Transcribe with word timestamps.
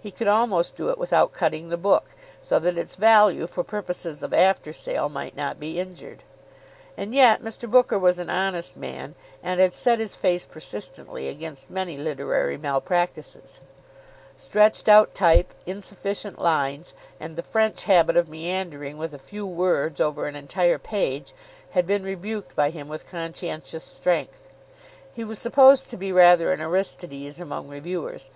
He 0.00 0.10
could 0.10 0.26
almost 0.26 0.74
do 0.76 0.88
it 0.88 0.96
without 0.96 1.34
cutting 1.34 1.68
the 1.68 1.76
book, 1.76 2.06
so 2.40 2.58
that 2.60 2.78
its 2.78 2.94
value 2.94 3.46
for 3.46 3.62
purposes 3.62 4.22
of 4.22 4.32
after 4.32 4.72
sale 4.72 5.10
might 5.10 5.36
not 5.36 5.60
be 5.60 5.78
injured. 5.78 6.24
And 6.96 7.14
yet 7.14 7.42
Mr. 7.42 7.70
Booker 7.70 7.98
was 7.98 8.18
an 8.18 8.30
honest 8.30 8.74
man, 8.78 9.14
and 9.42 9.60
had 9.60 9.74
set 9.74 9.98
his 9.98 10.16
face 10.16 10.46
persistently 10.46 11.28
against 11.28 11.68
many 11.68 11.98
literary 11.98 12.56
malpractices. 12.56 13.60
Stretched 14.34 14.88
out 14.88 15.12
type, 15.12 15.52
insufficient 15.66 16.38
lines, 16.40 16.94
and 17.20 17.36
the 17.36 17.42
French 17.42 17.84
habit 17.84 18.16
of 18.16 18.30
meandering 18.30 18.96
with 18.96 19.12
a 19.12 19.18
few 19.18 19.44
words 19.44 20.00
over 20.00 20.26
an 20.26 20.34
entire 20.36 20.78
page, 20.78 21.34
had 21.72 21.86
been 21.86 22.02
rebuked 22.02 22.56
by 22.56 22.70
him 22.70 22.88
with 22.88 23.06
conscientious 23.06 23.84
strength. 23.84 24.48
He 25.12 25.22
was 25.22 25.38
supposed 25.38 25.90
to 25.90 25.98
be 25.98 26.12
rather 26.12 26.50
an 26.50 26.62
Aristides 26.62 27.40
among 27.40 27.68
reviewers. 27.68 28.30